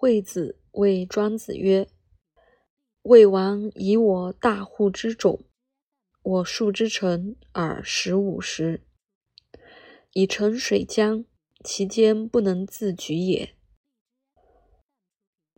[0.00, 1.86] 惠子谓庄子曰
[3.04, 5.44] ：“魏王以我大户之种，
[6.22, 8.82] 我数之成而十五石，
[10.14, 11.26] 以成水浆，
[11.62, 13.54] 其间不能自举也。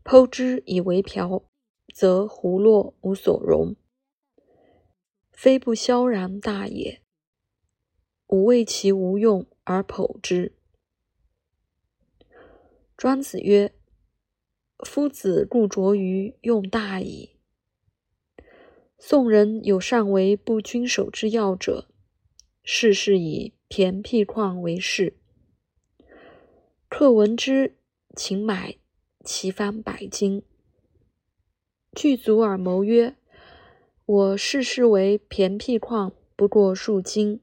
[0.02, 1.48] 剖之以为瓢，
[1.95, 3.77] 则胡落无所容，
[5.30, 7.00] 非不萧然大也。
[8.27, 10.56] 吾谓其无用而剖之。”
[12.98, 13.73] 庄子曰
[14.82, 17.30] ：“夫子固着于用大矣。”
[18.98, 21.88] 宋人有善为不均守之要者，
[22.62, 25.16] 事事以骈辟旷为事。
[26.88, 27.77] 客闻之，
[28.14, 28.77] 请买
[29.24, 30.42] 其方百金，
[31.96, 33.16] 具足而谋曰
[34.06, 37.41] ：“我事事为骈辟旷，不过数金。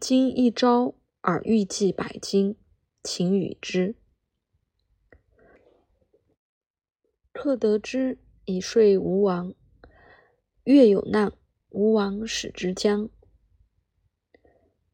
[0.00, 2.56] 今一朝而欲计百金，
[3.02, 3.96] 请与之。”
[7.42, 9.52] 客得之以说吴王。
[10.62, 11.32] 越有难，
[11.70, 13.10] 吴王使之将。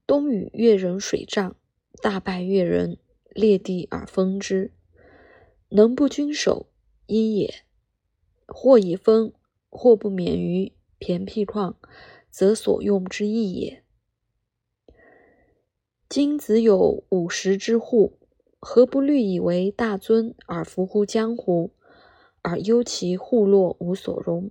[0.07, 1.55] 东与越人水战，
[2.01, 2.97] 大败越人，
[3.35, 4.73] 裂地而封之。
[5.69, 6.71] 能不君守，
[7.05, 7.65] 因也。
[8.47, 9.35] 或以封，
[9.69, 11.75] 或不免于骈辟旷，
[12.31, 13.85] 则所用之义也。
[16.09, 18.17] 今子有五十之户，
[18.59, 21.73] 何不虑以为大尊而服乎江湖？
[22.43, 24.51] 而忧其户落无所容，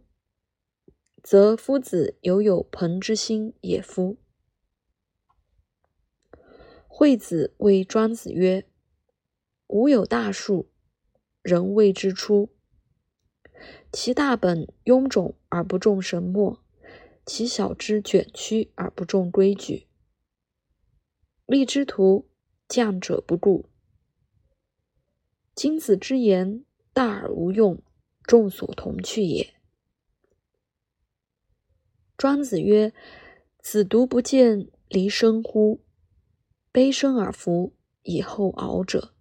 [1.23, 4.17] 则夫子犹有朋之心也夫。
[6.87, 8.67] 惠子谓庄子曰
[9.67, 10.69] ：“吾有大树，
[11.41, 12.49] 人谓之初。
[13.91, 16.63] 其大本臃肿而不重神墨，
[17.25, 19.87] 其小枝卷曲而不重规矩。
[21.45, 22.29] 立之徒，
[22.67, 23.69] 降者不顾。
[25.55, 26.65] 今子之言，
[26.97, 27.79] 大而无用。”
[28.27, 29.53] 众所同去也。
[32.17, 32.93] 庄子曰
[33.61, 35.79] ：“子独不见离生乎？
[36.73, 37.73] 悲生而服，
[38.03, 39.13] 以后敖者，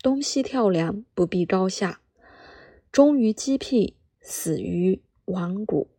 [0.00, 2.00] 东西跳梁，不必高下，
[2.90, 5.90] 终于鸡辟，死于亡谷。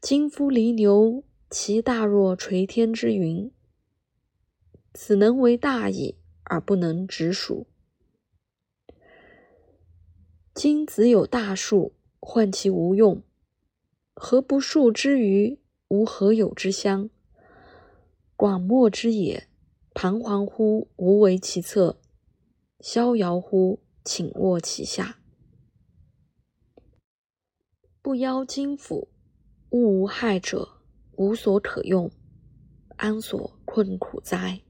[0.00, 3.52] 今夫离牛，其大若垂天之云。
[4.94, 6.16] 此能为大矣，
[6.48, 7.68] 而不能直属。”
[10.54, 13.22] 今子有大树，患其无用，
[14.14, 17.08] 何不树之于无何有之乡？
[18.34, 19.48] 广漠之野，
[19.94, 22.00] 彷徨乎无为其侧，
[22.80, 25.18] 逍遥乎请卧其下。
[28.02, 29.08] 不邀金斧，
[29.70, 30.80] 物无害者，
[31.16, 32.10] 无所可用，
[32.96, 34.62] 安所困苦哉？